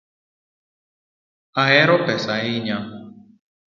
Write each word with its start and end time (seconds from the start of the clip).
Ahero 1.61 1.95
pesa 2.05 2.31
ahinya 2.39 2.77